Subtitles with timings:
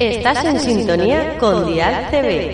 [0.00, 2.52] Estás en sintonía con Dial TV.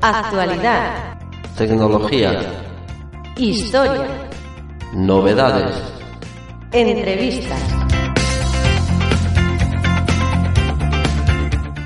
[0.00, 1.14] Actualidad.
[1.56, 2.40] Tecnología.
[3.36, 4.08] Historia.
[4.94, 5.76] Novedades.
[6.72, 7.60] Entrevistas.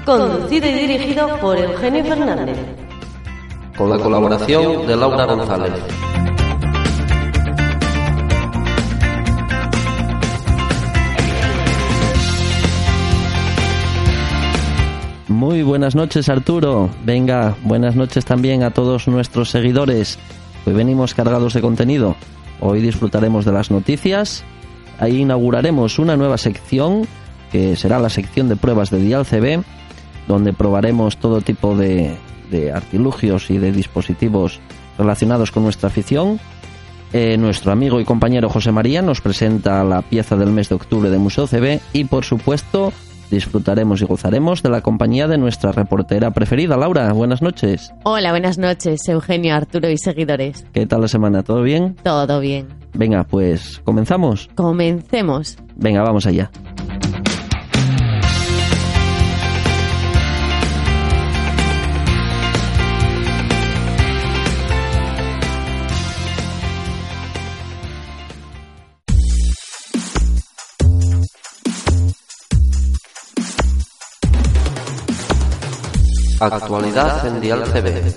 [0.07, 2.57] Conducido y dirigido por Eugenio Fernández.
[3.77, 6.04] Con la colaboración de Laura González.
[15.44, 16.89] Muy buenas noches Arturo.
[17.04, 20.18] Venga, buenas noches también a todos nuestros seguidores.
[20.64, 22.17] Hoy venimos cargados de contenido.
[22.61, 24.43] Hoy disfrutaremos de las noticias.
[24.98, 27.07] Ahí inauguraremos una nueva sección
[27.53, 29.62] que será la sección de pruebas de Dial CB,
[30.29, 32.17] donde probaremos todo tipo de,
[32.50, 34.61] de artilugios y de dispositivos
[34.97, 36.41] relacionados con nuestra afición.
[37.12, 41.11] Eh, nuestro amigo y compañero José María nos presenta la pieza del mes de octubre
[41.11, 42.95] de Museo CB y por supuesto
[43.30, 47.12] disfrutaremos y gozaremos de la compañía de nuestra reportera preferida, Laura.
[47.12, 47.92] Buenas noches.
[48.05, 50.67] Hola, buenas noches, Eugenio, Arturo y seguidores.
[50.72, 51.42] ¿Qué tal la semana?
[51.42, 51.97] ¿Todo bien?
[52.02, 52.69] Todo bien.
[52.95, 54.48] Venga, pues comenzamos.
[54.55, 55.56] Comencemos.
[55.77, 56.50] Venga, vamos allá.
[76.53, 78.17] Actualidad en Dial CB.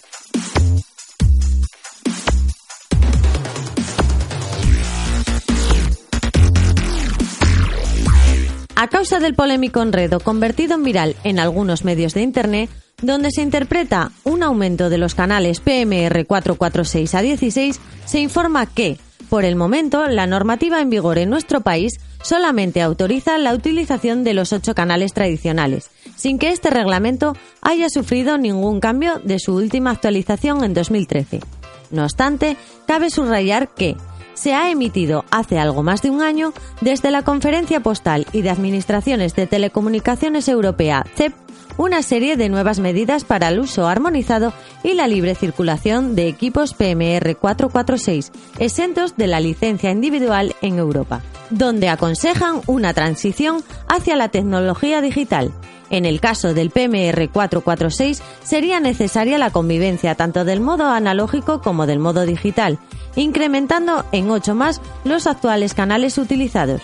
[8.75, 12.69] A causa del polémico enredo convertido en viral en algunos medios de Internet,
[13.01, 18.99] donde se interpreta un aumento de los canales PMR 446 a 16, se informa que,
[19.29, 24.33] por el momento, la normativa en vigor en nuestro país solamente autoriza la utilización de
[24.33, 29.91] los ocho canales tradicionales, sin que este reglamento haya sufrido ningún cambio de su última
[29.91, 31.41] actualización en 2013.
[31.91, 33.95] No obstante, cabe subrayar que
[34.37, 38.51] se ha emitido hace algo más de un año desde la Conferencia Postal y de
[38.51, 41.33] Administraciones de Telecomunicaciones Europea, CEP,
[41.77, 44.53] una serie de nuevas medidas para el uso armonizado
[44.83, 51.21] y la libre circulación de equipos PMR 446 exentos de la licencia individual en Europa,
[51.49, 55.51] donde aconsejan una transición hacia la tecnología digital.
[55.89, 61.85] En el caso del PMR 446 sería necesaria la convivencia tanto del modo analógico como
[61.85, 62.79] del modo digital,
[63.15, 66.81] incrementando en 8 más los actuales canales utilizados.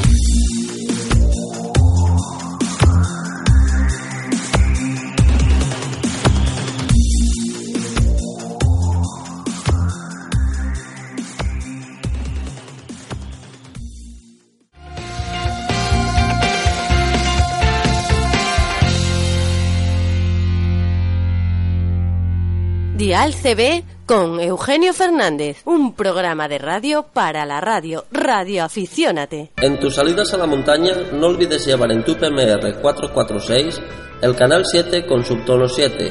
[23.12, 28.06] Dial CB con Eugenio Fernández, un programa de radio para la radio.
[28.10, 29.52] Radio Aficiónate.
[29.58, 33.82] En tus salidas a la montaña no olvides llevar en tu PMR 446
[34.22, 36.10] el canal 7 con subtono 7,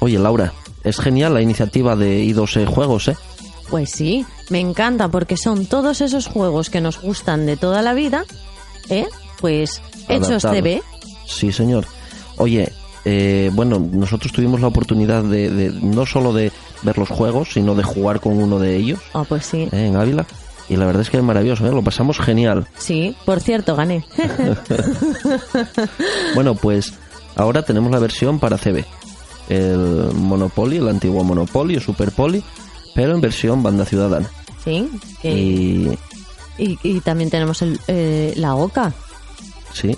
[0.00, 0.52] Oye, Laura,
[0.82, 3.16] es genial la iniciativa de I2E Juegos, ¿eh?
[3.68, 7.94] Pues sí, me encanta porque son todos esos juegos que nos gustan de toda la
[7.94, 8.24] vida,
[8.88, 9.06] ¿eh?
[9.40, 10.42] Pues hechos.
[10.42, 10.82] CB.
[11.26, 11.86] Sí, señor.
[12.40, 12.72] Oye,
[13.04, 16.50] eh, bueno, nosotros tuvimos la oportunidad de, de no solo de
[16.82, 19.68] ver los juegos, sino de jugar con uno de ellos Oh, pues sí.
[19.72, 19.86] ¿eh?
[19.86, 20.26] en Ávila.
[20.68, 21.72] Y la verdad es que es maravilloso, ¿eh?
[21.72, 22.66] lo pasamos genial.
[22.78, 24.04] Sí, por cierto, gané.
[26.34, 26.94] Bueno, pues
[27.36, 28.84] ahora tenemos la versión para CB.
[29.48, 32.42] El Monopoly, el antiguo Monopoly o Super Poly,
[32.94, 34.28] pero en versión banda ciudadana.
[34.64, 34.88] sí.
[36.62, 38.92] Y, y también tenemos el, eh, la OCA.
[39.72, 39.96] sí.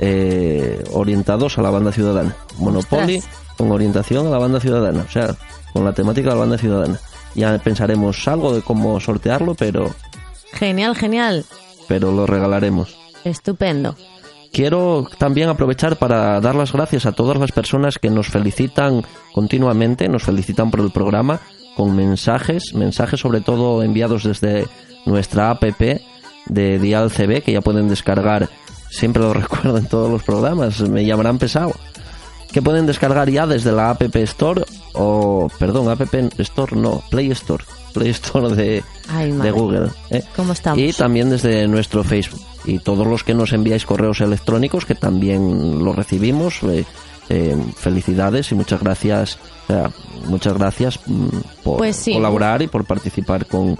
[0.00, 2.36] Eh, orientados a la banda ciudadana.
[2.58, 3.36] Monopoly Ostras.
[3.56, 5.34] con orientación a la banda ciudadana, o sea,
[5.72, 7.00] con la temática de la banda ciudadana.
[7.34, 9.90] Ya pensaremos algo de cómo sortearlo, pero,
[10.52, 11.44] Genial, genial.
[11.88, 12.96] pero lo regalaremos.
[13.24, 13.96] Estupendo.
[14.52, 19.02] Quiero también aprovechar para dar las gracias a todas las personas que nos felicitan
[19.32, 21.40] continuamente, nos felicitan por el programa
[21.74, 24.66] con mensajes, mensajes sobre todo enviados desde
[25.06, 28.50] nuestra app de Dial CB que ya pueden descargar,
[28.90, 31.72] siempre lo recuerdo en todos los programas, me llamarán pesado,
[32.52, 34.64] que pueden descargar ya desde la App Store
[34.94, 36.02] o, perdón, App
[36.38, 37.64] Store no, Play Store,
[37.94, 39.50] Play Store de, Ay, de.
[39.50, 39.88] Google.
[40.10, 40.22] ¿eh?
[40.36, 40.78] ¿Cómo estamos?
[40.78, 42.40] Y también desde nuestro Facebook.
[42.64, 46.84] Y todos los que nos enviáis correos electrónicos, que también los recibimos, eh,
[47.28, 49.38] eh, felicidades y muchas gracias,
[50.26, 51.26] muchas gracias mm,
[51.64, 52.12] por Pues sí.
[52.12, 53.78] colaborar y por participar con,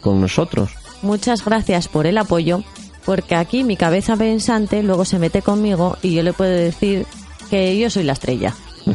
[0.00, 0.70] con nosotros.
[1.02, 2.62] Muchas gracias por el apoyo,
[3.04, 7.06] porque aquí mi cabeza pensante luego se mete conmigo y yo le puedo decir
[7.50, 8.54] que yo soy la estrella.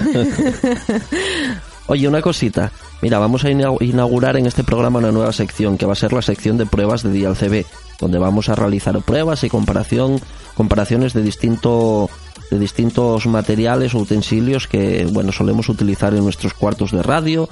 [1.88, 2.72] Oye, una cosita.
[3.02, 6.14] Mira, vamos a inau- inaugurar en este programa una nueva sección que va a ser
[6.14, 7.66] la sección de pruebas de Dial CB,
[8.00, 10.20] donde vamos a realizar pruebas y comparación,
[10.56, 12.10] comparaciones de distinto
[12.52, 17.48] de distintos materiales o utensilios que bueno solemos utilizar en nuestros cuartos de radio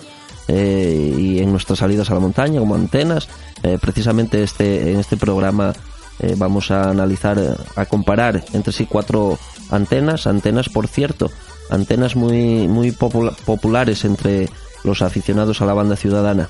[0.48, 3.28] eh, y en nuestras salidas a la montaña como antenas.
[3.64, 5.74] Eh, precisamente este en este programa
[6.20, 7.40] eh, vamos a analizar,
[7.76, 9.38] a comparar entre sí cuatro
[9.72, 11.32] antenas, antenas por cierto,
[11.70, 14.50] antenas muy muy popula- populares entre
[14.84, 16.50] los aficionados a la banda ciudadana.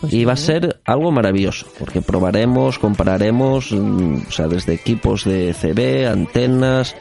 [0.00, 5.24] Pues y va a ser algo maravilloso, porque probaremos, compararemos, mm, o sea, desde equipos
[5.24, 6.94] de CB, antenas,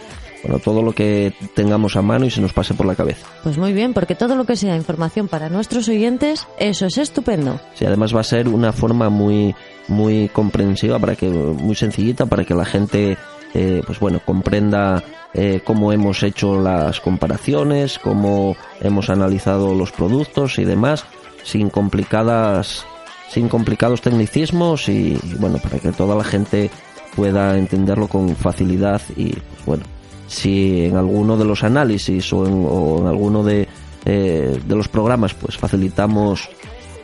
[0.43, 3.25] bueno, todo lo que tengamos a mano y se nos pase por la cabeza.
[3.43, 7.59] Pues muy bien, porque todo lo que sea información para nuestros oyentes, eso es estupendo.
[7.75, 9.55] Sí, además va a ser una forma muy
[9.87, 13.17] muy comprensiva para que muy sencillita para que la gente
[13.53, 15.03] eh, pues bueno comprenda
[15.33, 21.05] eh, cómo hemos hecho las comparaciones cómo hemos analizado los productos y demás
[21.43, 22.85] sin complicadas
[23.29, 26.69] sin complicados tecnicismos y, bueno para que toda la gente
[27.15, 29.83] pueda entenderlo con facilidad y pues bueno
[30.27, 33.67] si en alguno de los análisis o en, o en alguno de,
[34.05, 36.49] eh, de los programas pues facilitamos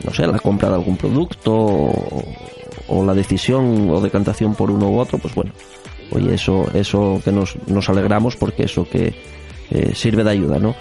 [0.04, 2.24] no sé, la compra de algún producto o,
[2.88, 5.52] o la decisión o decantación por uno u otro, pues bueno,
[6.12, 9.16] oye, eso, eso que nos, nos alegramos porque eso que
[9.72, 10.76] eh, sirve de ayuda, ¿no?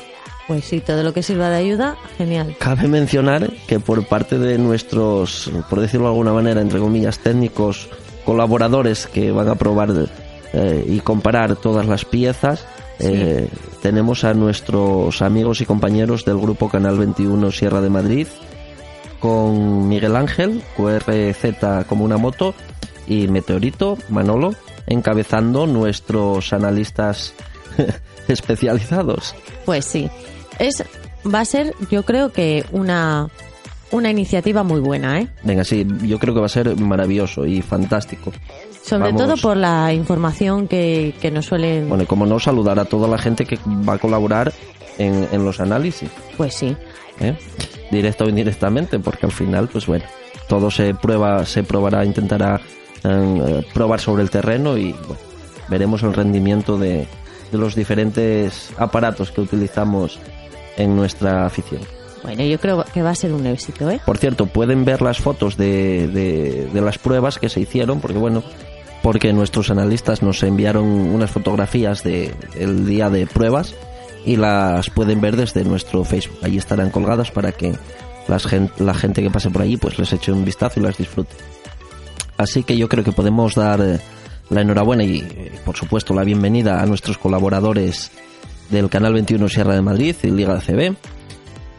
[0.46, 2.54] Pues sí, todo lo que sirva de ayuda, genial.
[2.58, 7.88] Cabe mencionar que por parte de nuestros, por decirlo de alguna manera, entre comillas, técnicos,
[8.26, 9.90] colaboradores que van a probar
[10.52, 12.66] eh, y comparar todas las piezas,
[12.98, 13.48] eh,
[13.80, 18.26] tenemos a nuestros amigos y compañeros del grupo Canal 21 Sierra de Madrid,
[19.20, 22.54] con Miguel Ángel, QRZ como una moto,
[23.06, 24.54] y Meteorito, Manolo,
[24.86, 27.34] encabezando nuestros analistas
[28.28, 29.34] especializados.
[29.64, 30.10] Pues sí,
[30.58, 30.84] es
[31.32, 33.28] va a ser, yo creo que una
[33.90, 35.28] una iniciativa muy buena, ¿eh?
[35.44, 38.32] Venga, sí, yo creo que va a ser maravilloso y fantástico.
[38.82, 41.88] Sobre todo por la información que, que nos suelen...
[41.88, 44.52] Bueno, y como no saludar a toda la gente que va a colaborar
[44.98, 46.10] en, en los análisis.
[46.36, 46.76] Pues sí.
[47.20, 47.36] ¿Eh?
[47.90, 50.04] Directa o indirectamente, porque al final, pues bueno,
[50.48, 52.60] todo se prueba, se probará, intentará
[53.04, 55.20] eh, probar sobre el terreno y bueno,
[55.68, 57.06] veremos el rendimiento de,
[57.52, 60.18] de los diferentes aparatos que utilizamos
[60.76, 61.82] en nuestra afición.
[62.22, 64.00] Bueno, yo creo que va a ser un éxito, ¿eh?
[64.04, 68.16] Por cierto, pueden ver las fotos de, de, de las pruebas que se hicieron, porque
[68.16, 68.42] bueno,
[69.02, 73.74] porque nuestros analistas nos enviaron unas fotografías del el día de pruebas
[74.24, 76.38] y las pueden ver desde nuestro Facebook.
[76.42, 77.74] Allí estarán colgadas para que
[78.26, 78.46] las
[78.78, 81.34] la gente que pase por allí pues les eche un vistazo y las disfrute.
[82.36, 84.00] Así que yo creo que podemos dar eh,
[84.50, 88.10] la enhorabuena y, eh, por supuesto, la bienvenida a nuestros colaboradores
[88.70, 90.94] del Canal 21 Sierra de Madrid y Liga CB.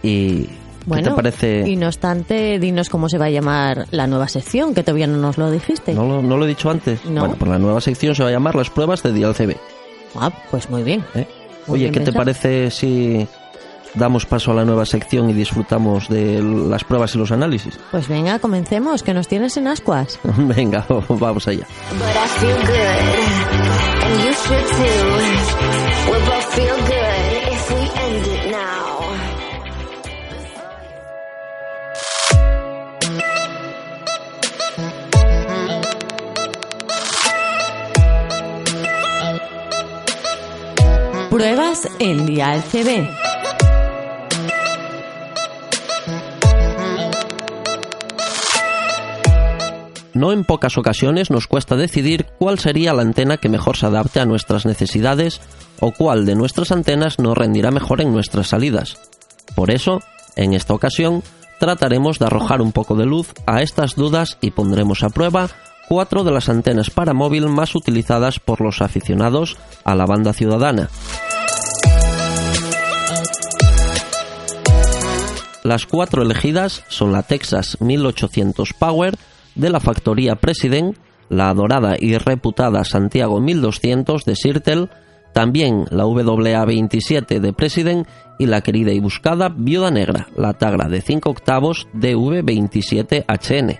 [0.04, 0.48] Y
[0.86, 1.70] bueno, ¿Qué te parece?
[1.70, 5.18] Y no obstante, dinos cómo se va a llamar la nueva sección, que todavía no
[5.18, 5.94] nos lo dijiste.
[5.94, 7.04] ¿No lo, no lo he dicho antes?
[7.06, 7.22] No.
[7.22, 9.56] Bueno, pues la nueva sección se va a llamar Las pruebas de Dial CB.
[10.16, 11.04] Ah, pues muy bien.
[11.16, 11.28] ¿eh?
[11.68, 13.28] Muy Oye, bien ¿qué te parece si
[13.96, 17.80] damos paso a la nueva sección y disfrutamos de las pruebas y los análisis?
[17.92, 20.20] Pues venga, comencemos, que nos tienes en ascuas.
[20.38, 21.66] Venga, vamos allá.
[21.92, 23.26] But I feel good,
[50.16, 54.22] No en pocas ocasiones nos cuesta decidir cuál sería la antena que mejor se adapte
[54.22, 55.42] a nuestras necesidades
[55.82, 58.98] o cuál de nuestras antenas nos rendirá mejor en nuestras salidas.
[59.56, 60.00] Por eso,
[60.38, 61.22] en esta ocasión,
[61.60, 65.50] trataremos de arrojar un poco de luz a estas dudas y pondremos a prueba
[65.90, 70.90] cuatro de las antenas para móvil más utilizadas por los aficionados a la banda ciudadana.
[75.66, 79.18] Las cuatro elegidas son la Texas 1800 Power
[79.56, 80.96] de la factoría President,
[81.30, 84.90] la adorada y reputada Santiago 1200 de Sirtel,
[85.34, 88.08] también la WA27 de President
[88.40, 93.80] y la querida y buscada Viuda Negra, la Tagra de 5 octavos DV27HN.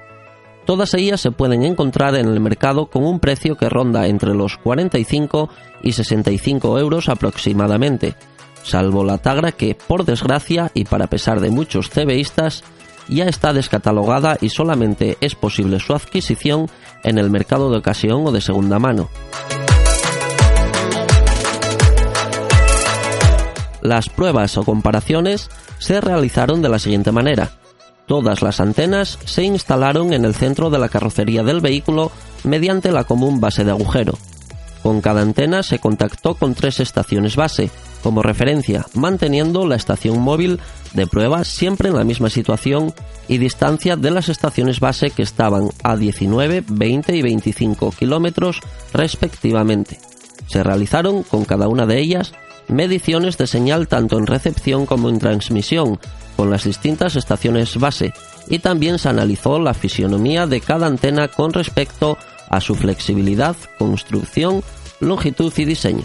[0.66, 4.58] Todas ellas se pueden encontrar en el mercado con un precio que ronda entre los
[4.58, 5.50] 45
[5.84, 8.16] y 65 euros aproximadamente,
[8.64, 12.64] salvo la Tagra que, por desgracia y para pesar de muchos CBistas,
[13.08, 16.70] ya está descatalogada y solamente es posible su adquisición
[17.04, 19.10] en el mercado de ocasión o de segunda mano.
[23.82, 27.52] Las pruebas o comparaciones se realizaron de la siguiente manera.
[28.08, 32.12] Todas las antenas se instalaron en el centro de la carrocería del vehículo
[32.44, 34.14] mediante la común base de agujero.
[34.82, 37.72] Con cada antena se contactó con tres estaciones base,
[38.04, 40.60] como referencia, manteniendo la estación móvil
[40.96, 42.94] de prueba siempre en la misma situación
[43.28, 48.62] y distancia de las estaciones base que estaban a 19, 20 y 25 kilómetros
[48.94, 50.00] respectivamente.
[50.48, 52.34] Se realizaron con cada una de ellas
[52.68, 56.00] mediciones de señal tanto en recepción como en transmisión
[56.36, 58.14] con las distintas estaciones base
[58.48, 62.18] y también se analizó la fisionomía de cada antena con respecto
[62.50, 64.64] a su flexibilidad, construcción,
[65.00, 66.04] longitud y diseño.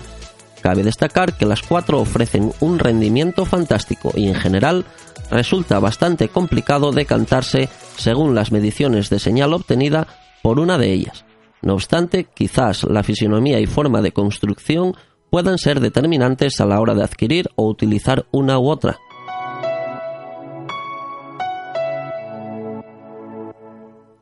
[0.63, 4.85] Cabe destacar que las cuatro ofrecen un rendimiento fantástico y en general
[5.31, 10.07] resulta bastante complicado decantarse según las mediciones de señal obtenida
[10.43, 11.25] por una de ellas.
[11.63, 14.95] No obstante, quizás la fisionomía y forma de construcción
[15.31, 18.99] puedan ser determinantes a la hora de adquirir o utilizar una u otra.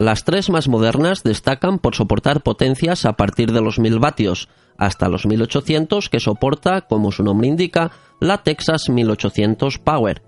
[0.08, 4.48] Las tres más modernas destacan por soportar potencias a partir de los 1000 vatios
[4.78, 10.22] hasta los 1800 que soporta, como su nombre indica, la Texas 1800 Power.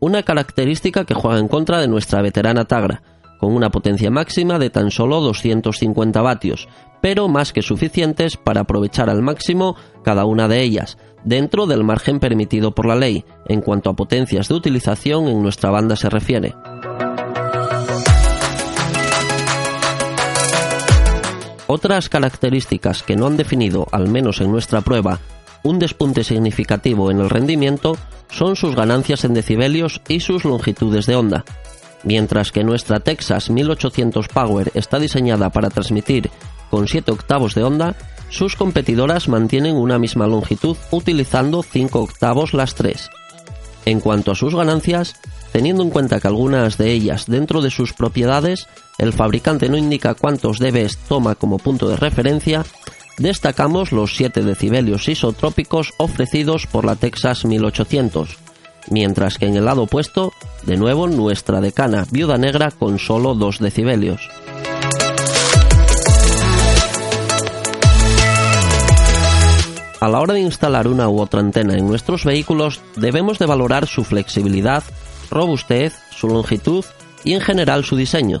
[0.00, 3.02] Una característica que juega en contra de nuestra veterana Tagra,
[3.38, 6.66] con una potencia máxima de tan solo 250 vatios,
[7.02, 10.96] pero más que suficientes para aprovechar al máximo cada una de ellas,
[11.26, 15.68] dentro del margen permitido por la ley, en cuanto a potencias de utilización en nuestra
[15.68, 16.54] banda se refiere.
[21.72, 25.20] Otras características que no han definido, al menos en nuestra prueba,
[25.62, 27.96] un despunte significativo en el rendimiento
[28.28, 31.44] son sus ganancias en decibelios y sus longitudes de onda.
[32.02, 36.32] Mientras que nuestra Texas 1800 Power está diseñada para transmitir
[36.70, 37.94] con 7 octavos de onda,
[38.30, 43.10] sus competidoras mantienen una misma longitud utilizando 5 octavos las tres.
[43.86, 45.14] En cuanto a sus ganancias,
[45.52, 48.66] teniendo en cuenta que algunas de ellas dentro de sus propiedades
[49.00, 52.66] el fabricante no indica cuántos dBs toma como punto de referencia,
[53.16, 58.36] destacamos los 7 decibelios isotrópicos ofrecidos por la Texas 1800,
[58.90, 60.32] mientras que en el lado opuesto,
[60.64, 64.28] de nuevo nuestra decana viuda negra con solo 2 decibelios.
[70.00, 73.86] A la hora de instalar una u otra antena en nuestros vehículos debemos de valorar
[73.86, 74.82] su flexibilidad,
[75.30, 76.84] robustez, su longitud
[77.24, 78.40] y en general su diseño.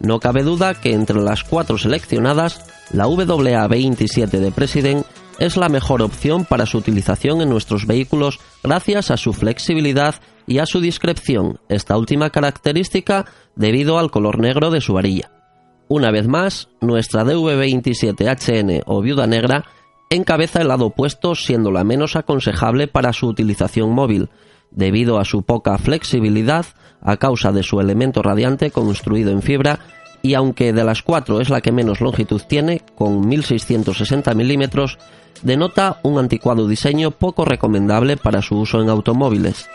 [0.00, 5.06] No cabe duda que entre las cuatro seleccionadas, la WA27 de President
[5.38, 10.14] es la mejor opción para su utilización en nuestros vehículos gracias a su flexibilidad
[10.46, 13.26] y a su discreción, esta última característica
[13.56, 15.30] debido al color negro de su varilla.
[15.88, 19.64] Una vez más, nuestra DV27HN o viuda negra
[20.08, 24.28] encabeza el lado opuesto siendo la menos aconsejable para su utilización móvil,
[24.70, 26.66] debido a su poca flexibilidad
[27.02, 29.78] a causa de su elemento radiante construido en fibra
[30.22, 34.98] y aunque de las cuatro es la que menos longitud tiene, con 1660 milímetros,
[35.42, 39.68] denota un anticuado diseño poco recomendable para su uso en automóviles.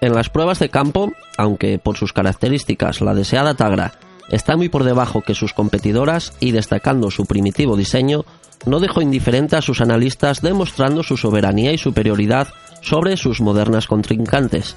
[0.00, 3.92] En las pruebas de campo, aunque por sus características la deseada Tagra
[4.30, 8.24] está muy por debajo que sus competidoras y destacando su primitivo diseño,
[8.66, 12.48] no dejó indiferente a sus analistas demostrando su soberanía y superioridad
[12.82, 14.76] sobre sus modernas contrincantes.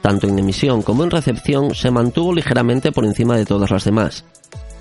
[0.00, 4.24] Tanto en emisión como en recepción se mantuvo ligeramente por encima de todas las demás.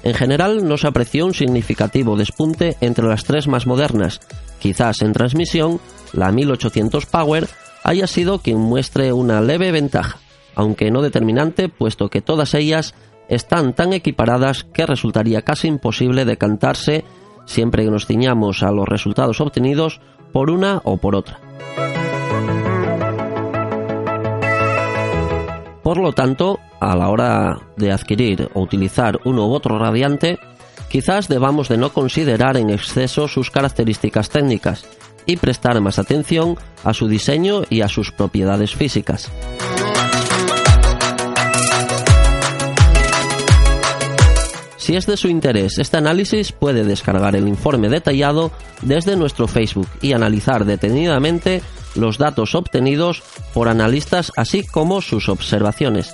[0.04, 4.20] En general no se apreció un significativo despunte entre las tres más modernas.
[4.60, 5.80] Quizás en transmisión,
[6.12, 7.48] la 1800 Power
[7.84, 10.18] haya sido quien muestre una leve ventaja,
[10.56, 12.96] aunque no determinante, puesto que todas ellas
[13.30, 17.06] están tan equiparadas que resultaría casi imposible decantarse,
[17.52, 21.40] siempre que nos ciñamos a los resultados obtenidos, por una o por otra.
[25.84, 30.40] Por lo tanto, a la hora de adquirir o utilizar uno u otro radiante,
[30.90, 34.86] quizás debamos de no considerar en exceso sus características técnicas
[35.26, 39.32] y prestar más atención a su diseño y a sus propiedades físicas.
[44.92, 48.52] Si es de su interés este análisis, puede descargar el informe detallado
[48.82, 51.62] desde nuestro Facebook y analizar detenidamente
[51.96, 53.24] los datos obtenidos
[53.54, 56.14] por analistas así como sus observaciones.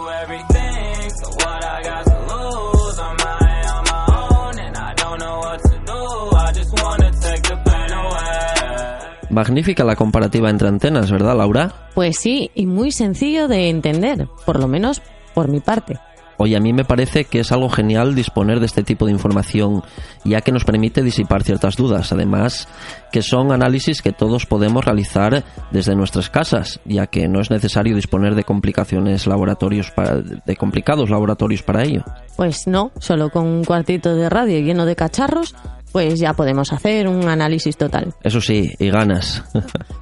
[0.00, 2.98] Done been through everything, so what I got to lose?
[2.98, 6.36] I'm out here on my own and I don't know what to do.
[6.36, 9.30] I just wanna take the pain away.
[9.30, 11.72] Magnífica la comparativa entre antenas, ¿verdad, Laura?
[11.94, 15.02] Pues sí, y muy sencillo de entender, por lo menos
[15.34, 15.98] por mi parte.
[16.42, 19.82] Oye, a mí me parece que es algo genial disponer de este tipo de información,
[20.24, 22.12] ya que nos permite disipar ciertas dudas.
[22.12, 22.66] Además,
[23.12, 27.94] que son análisis que todos podemos realizar desde nuestras casas, ya que no es necesario
[27.94, 32.04] disponer de complicaciones laboratorios para, de complicados laboratorios para ello.
[32.38, 35.54] Pues no, solo con un cuartito de radio lleno de cacharros,
[35.92, 38.14] pues ya podemos hacer un análisis total.
[38.22, 39.44] Eso sí, y ganas.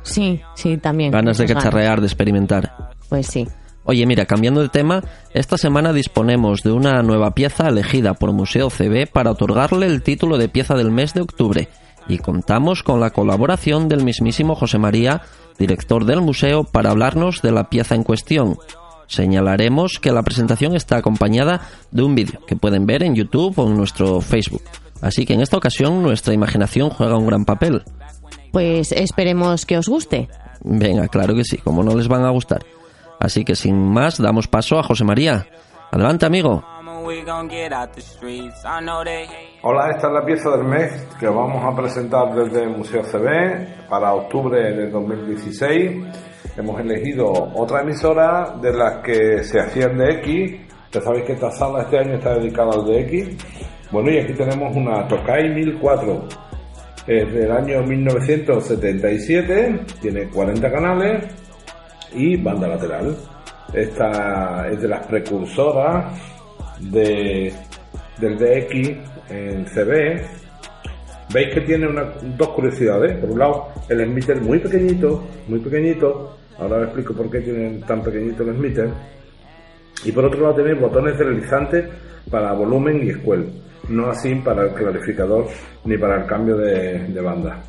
[0.04, 1.10] Sí, sí, también.
[1.10, 2.94] ganas de cacharrear, de experimentar.
[3.08, 3.44] Pues sí.
[3.90, 8.68] Oye, mira, cambiando de tema, esta semana disponemos de una nueva pieza elegida por Museo
[8.68, 11.70] CB para otorgarle el título de pieza del mes de octubre
[12.06, 15.22] y contamos con la colaboración del mismísimo José María,
[15.58, 18.58] director del museo, para hablarnos de la pieza en cuestión.
[19.06, 23.68] Señalaremos que la presentación está acompañada de un vídeo que pueden ver en YouTube o
[23.68, 24.64] en nuestro Facebook.
[25.00, 27.84] Así que en esta ocasión nuestra imaginación juega un gran papel.
[28.52, 30.28] Pues esperemos que os guste.
[30.62, 32.60] Venga, claro que sí, como no les van a gustar.
[33.20, 35.46] Así que sin más, damos paso a José María.
[35.90, 36.62] Adelante, amigo.
[39.62, 43.88] Hola, esta es la pieza del mes que vamos a presentar desde el Museo CB
[43.88, 46.06] para octubre de 2016.
[46.56, 50.92] Hemos elegido otra emisora de las que se hacía el DX.
[50.92, 53.90] Ya sabéis que esta sala este año está dedicada al DX.
[53.90, 56.28] Bueno, y aquí tenemos una Tokai 1004.
[57.06, 61.47] Es del año 1977, tiene 40 canales
[62.14, 63.16] y banda lateral.
[63.72, 66.18] Esta es de las precursoras
[66.80, 67.52] de,
[68.18, 70.22] del DX en CB.
[71.32, 73.16] Veis que tiene una- dos curiosidades.
[73.18, 76.36] Por un lado, el emitter muy pequeñito, muy pequeñito.
[76.58, 78.88] Ahora os explico por qué tiene tan pequeñito el emitter.
[80.04, 81.84] Y por otro lado, tiene botones deslizantes
[82.30, 83.50] para volumen y escuel.
[83.90, 85.46] No así para el clarificador
[85.84, 87.60] ni para el cambio de, de banda.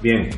[0.00, 0.28] Bien,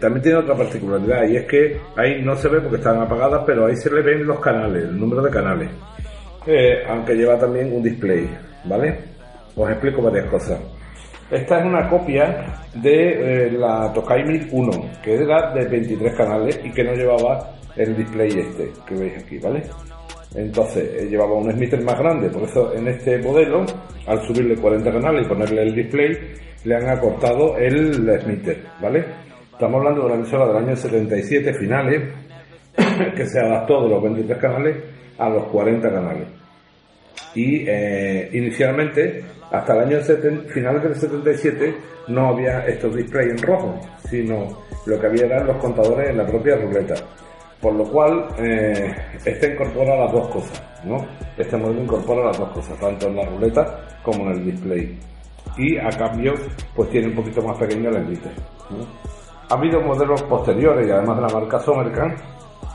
[0.00, 3.66] también tiene otra particularidad y es que ahí no se ve porque están apagadas, pero
[3.66, 5.70] ahí se le ven los canales, el número de canales.
[6.46, 8.28] Eh, aunque lleva también un display,
[8.64, 8.98] ¿vale?
[9.56, 10.60] Os explico varias cosas.
[11.30, 14.70] Esta es una copia de eh, la Tokai 1001,
[15.02, 19.38] que era de 23 canales y que no llevaba el display este que veis aquí,
[19.38, 19.62] ¿vale?
[20.34, 23.64] Entonces eh, llevaba un emitter más grande, por eso en este modelo,
[24.06, 26.18] al subirle 40 canales y ponerle el display,
[26.64, 29.04] le han acortado el emitter, ¿vale?
[29.54, 32.02] Estamos hablando de una emisora del año 77 finales,
[33.16, 34.76] que se adaptó de los 23 canales
[35.16, 36.26] a los 40 canales.
[37.36, 41.74] Y eh, inicialmente, hasta el año 70, finales del 77,
[42.08, 46.26] no había estos displays en rojo, sino lo que había eran los contadores en la
[46.26, 46.94] propia ruleta.
[47.60, 48.92] Por lo cual, eh,
[49.24, 50.96] este incorpora las dos cosas, ¿no?
[51.38, 54.98] Este modelo incorpora las dos cosas, tanto en la ruleta como en el display.
[55.56, 56.34] Y a cambio,
[56.74, 58.32] pues tiene un poquito más pequeño el emitter.
[58.70, 59.13] ¿no?
[59.50, 62.14] Ha habido modelos posteriores y además de la marca Sommerkan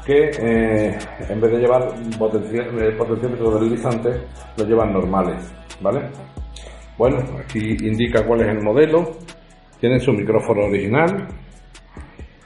[0.06, 0.98] que eh,
[1.30, 4.22] en vez de llevar eh, potenciómetros deslizantes,
[4.58, 6.02] los llevan normales, ¿vale?
[6.98, 9.18] Bueno, aquí indica cuál es el modelo,
[9.80, 11.28] tiene su micrófono original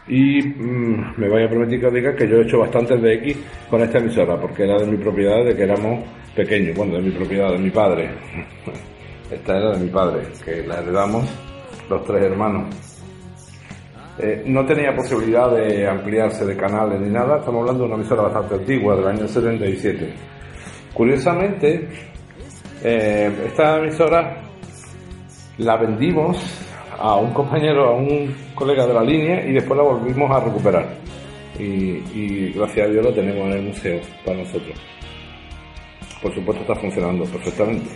[0.08, 3.14] y mm, me voy a permitir que os diga que yo he hecho bastantes de
[3.14, 3.38] X
[3.70, 6.04] con esta emisora porque era de mi propiedad de que éramos
[6.36, 8.10] pequeños, bueno, de mi propiedad, de mi padre.
[9.32, 11.26] Esta era de mi padre, que la heredamos
[11.90, 12.93] los tres hermanos.
[14.19, 18.23] Eh, no tenía posibilidad de ampliarse de canales ni nada, estamos hablando de una emisora
[18.23, 20.13] bastante antigua, del año 77.
[20.93, 21.89] Curiosamente,
[22.84, 24.38] eh, esta emisora
[25.58, 26.38] la vendimos
[26.99, 30.93] a un compañero, a un colega de la línea y después la volvimos a recuperar.
[31.58, 34.80] Y, gracias a Dios lo tenemos en el museo para nosotros.
[36.21, 37.89] Por supuesto está funcionando perfectamente.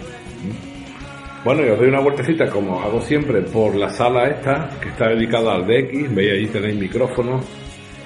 [1.44, 5.10] Bueno, y os doy una vueltecita, como hago siempre, por la sala esta, que está
[5.10, 6.14] dedicada al DX.
[6.14, 7.46] Veis ahí tenéis micrófonos,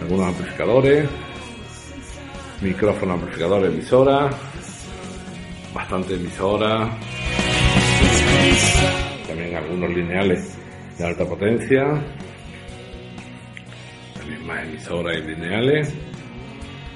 [0.02, 1.10] algunos amplificadores,
[2.62, 4.30] micrófono, amplificador, emisora,
[5.74, 6.90] bastante emisora,
[9.28, 10.58] también algunos lineales
[10.98, 11.84] de alta potencia,
[14.14, 15.94] también más emisoras y lineales.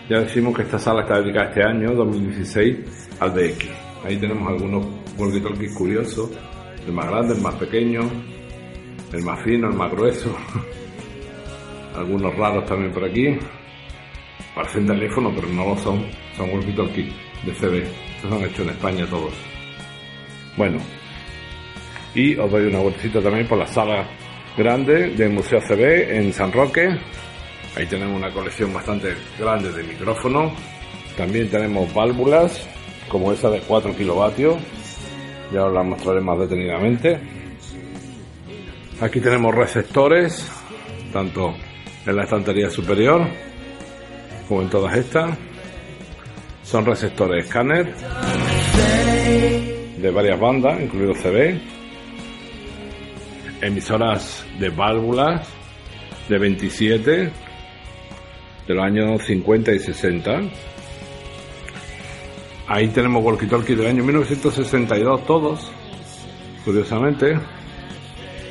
[0.09, 3.65] Ya decimos que esta sala está dedicada este año, 2016, al DX.
[4.03, 6.29] Ahí tenemos algunos walkie-talkies curiosos,
[6.85, 8.01] el más grande, el más pequeño,
[9.13, 10.35] el más fino, el más grueso.
[11.95, 13.37] algunos raros también por aquí.
[14.53, 16.05] Parecen teléfono, pero no lo son.
[16.37, 17.11] Son walkie-talkies
[17.45, 17.83] de CB.
[18.15, 19.33] Estos son hechos en España todos.
[20.57, 20.79] Bueno,
[22.13, 24.07] y os doy una vueltecita también por la sala
[24.57, 26.97] grande del Museo CB en San Roque.
[27.75, 30.53] Ahí tenemos una colección bastante grande de micrófonos.
[31.17, 32.65] También tenemos válvulas,
[33.09, 34.55] como esa de 4 kilovatios.
[35.51, 37.19] Ya os la mostraré más detenidamente.
[39.01, 40.49] Aquí tenemos receptores,
[41.11, 41.53] tanto
[42.05, 43.27] en la estantería superior
[44.47, 45.37] como en todas estas.
[46.63, 47.93] Son receptores escáner
[49.97, 51.59] de varias bandas, incluido CB.
[53.61, 55.47] Emisoras de válvulas
[56.29, 57.31] de 27
[58.67, 60.41] de los años 50 y 60.
[62.67, 65.71] Ahí tenemos walkie-talkie del año 1962 todos,
[66.63, 67.37] curiosamente.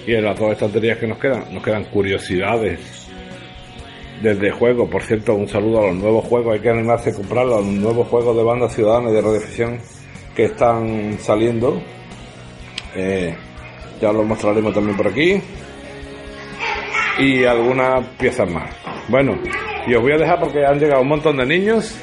[0.06, 3.08] Y en las dos estanterías que nos quedan, nos quedan curiosidades
[4.22, 4.88] desde juegos.
[4.88, 7.66] Por cierto, un saludo a los nuevos juegos, hay que animarse a comprarlos, a los
[7.66, 9.78] nuevos juegos de banda ciudadana y de radioficción
[10.36, 11.82] que están saliendo.
[12.94, 13.34] Eh,
[14.00, 15.42] ya los mostraremos también por aquí.
[17.18, 18.70] Y algunas piezas más.
[19.08, 19.36] Bueno,
[19.88, 21.98] y os voy a dejar porque han llegado un montón de niños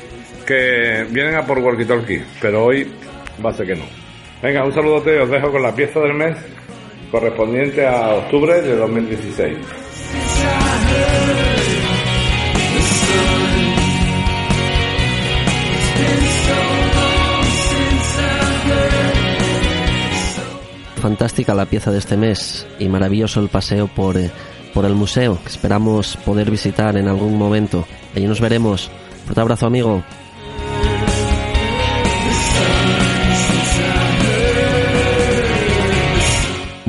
[0.52, 2.86] que vienen a por walkie talkie, pero hoy
[3.44, 3.86] va a ser que no.
[4.42, 6.36] Venga, un saludote y os dejo con la pieza del mes
[7.10, 9.58] correspondiente a octubre de 2016.
[21.02, 24.30] Fantástica la pieza de este mes y maravilloso el paseo por, eh,
[24.74, 27.88] por el museo que esperamos poder visitar en algún momento.
[28.16, 28.92] Allí nos veremos.
[29.26, 30.04] Fuerte abrazo amigo.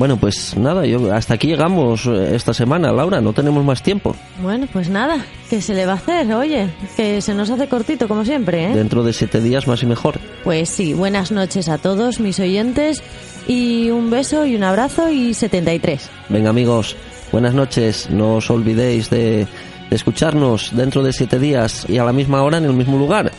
[0.03, 4.17] Bueno, pues nada, yo hasta aquí llegamos eh, esta semana, Laura, no tenemos más tiempo.
[4.43, 6.35] Bueno, pues nada, ¿qué se le va a hacer?
[6.35, 8.75] Oye, que se nos hace cortito como siempre, ¿eh?
[8.75, 10.19] Dentro de siete días más y mejor.
[10.43, 13.01] Pues sí, buenas noches a todos mis oyentes
[13.47, 16.11] y un beso y un abrazo y 73.
[16.31, 16.97] Venga amigos,
[17.31, 19.47] buenas noches, no os olvidéis de,
[19.89, 23.31] de escucharnos dentro de siete días y a la misma hora en el mismo lugar.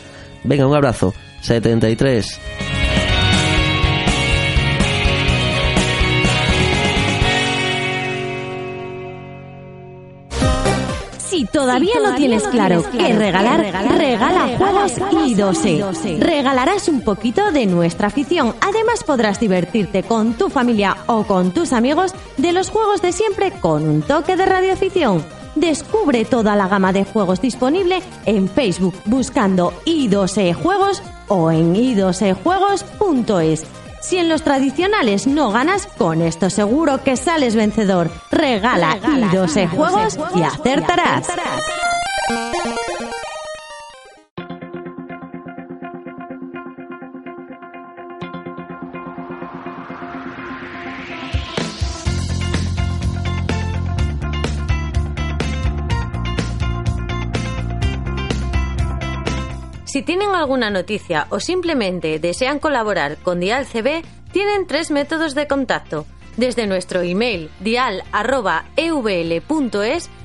[0.44, 2.40] Venga, un abrazo, 73.
[11.34, 13.60] Si todavía no tienes claro qué regalar,
[13.98, 16.20] regala juegos i2e.
[16.20, 18.54] Regalarás un poquito de nuestra afición.
[18.60, 23.50] Además podrás divertirte con tu familia o con tus amigos de los juegos de siempre
[23.50, 25.24] con un toque de radioafición.
[25.56, 33.83] Descubre toda la gama de juegos disponible en Facebook buscando i2e Juegos o en i2ejuegos.es.
[34.04, 38.10] Si en los tradicionales no ganas, con esto seguro que sales vencedor.
[38.30, 41.26] Regala, i2e Juegos y acertarás.
[59.94, 64.02] Si tienen alguna noticia o simplemente desean colaborar con Dial CB,
[64.32, 66.04] tienen tres métodos de contacto.
[66.36, 68.10] Desde nuestro email dial.evl.es,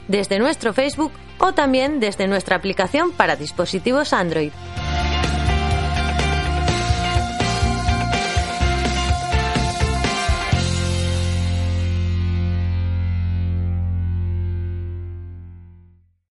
[0.07, 4.53] desde nuestro Facebook o también desde nuestra aplicación para dispositivos Android.